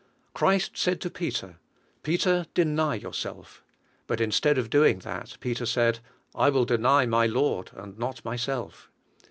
Christ 0.33 0.77
said 0.79 0.99
to 1.01 1.11
Peter, 1.11 1.59
"Peter, 2.01 2.47
deny 2.55 2.95
your 2.95 3.13
self." 3.13 3.61
But 4.07 4.19
instead 4.19 4.57
of 4.57 4.71
doing 4.71 4.97
that, 5.01 5.37
Peter 5.39 5.67
said, 5.67 5.99
"I 6.33 6.49
will 6.49 6.65
deny 6.65 7.05
my 7.05 7.27
Lord 7.27 7.69
and 7.75 7.99
not 7.99 8.25
myself." 8.25 8.89